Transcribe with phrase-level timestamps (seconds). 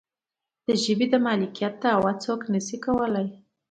[0.65, 3.27] د ژبې د مالکیت دعوه څوک نشي کولی.